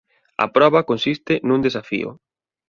[0.43, 2.09] A proba consiste nun desafío.